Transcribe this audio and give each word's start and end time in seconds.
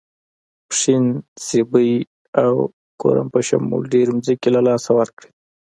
پښین، 0.69 1.05
سیبۍ 1.45 1.91
او 2.43 2.53
کورم 3.01 3.27
په 3.33 3.39
شمول 3.47 3.83
ډېرې 3.93 4.11
ځمکې 4.25 4.49
له 4.55 4.61
لاسه 4.67 4.89
ورکړې. 4.99 5.29